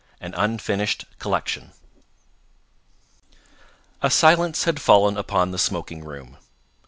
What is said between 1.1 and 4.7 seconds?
COLLECTION A silence